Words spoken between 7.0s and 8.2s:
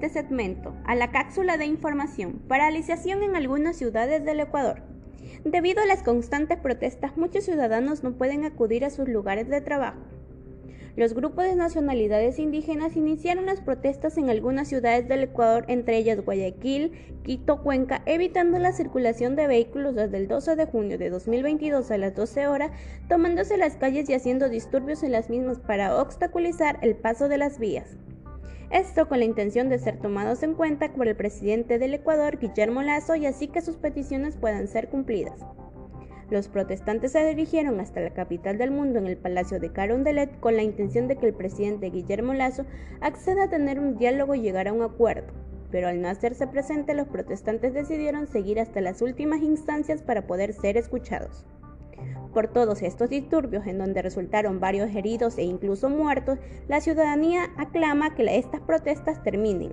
muchos ciudadanos no